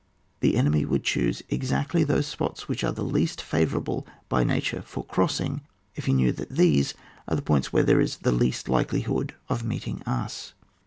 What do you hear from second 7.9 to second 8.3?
is